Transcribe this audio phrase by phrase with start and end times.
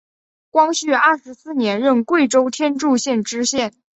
[0.49, 3.71] 光绪二十四年任贵州天柱县知县。